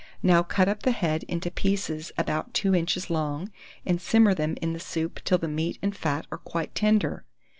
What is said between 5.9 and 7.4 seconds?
fat are quite tender.